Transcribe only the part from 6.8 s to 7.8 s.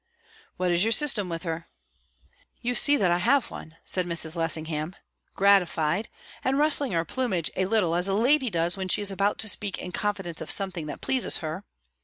her plumage a